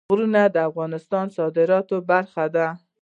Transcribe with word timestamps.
غرونه 0.09 0.41
د 0.55 0.57
افغانستان 0.69 1.25
د 1.29 1.33
صادراتو 1.37 1.95
برخه 2.11 2.45
ده. 2.55 2.67